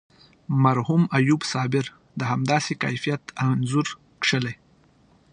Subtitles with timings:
[0.63, 1.85] مرحوم ایوب صابر
[2.19, 3.87] د همداسې کیفیت انځور
[4.21, 4.55] کښلی.